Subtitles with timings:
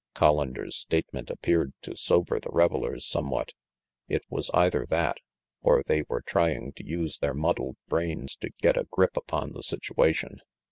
[0.15, 3.53] Collander's statement appeared to sober the revelers somewhat.
[4.07, 5.17] It was either that,
[5.61, 9.61] or they were trying to use their muddled brains to get a grip upon the
[9.61, 10.39] situation.